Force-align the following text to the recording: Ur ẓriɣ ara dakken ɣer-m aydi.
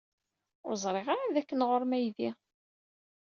Ur 0.67 0.73
ẓriɣ 0.83 1.07
ara 1.13 1.33
dakken 1.35 1.65
ɣer-m 1.69 1.91
aydi. 1.97 2.29